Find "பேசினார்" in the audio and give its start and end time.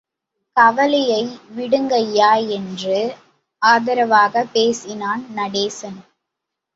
4.53-5.19